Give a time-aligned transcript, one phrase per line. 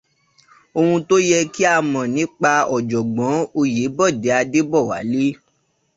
[0.77, 5.25] Oun tó yẹ kí o mọ̀ nípa Ọ̀jọ̀gbọ́n Oyèébọ̀dé Adébọ̀wálé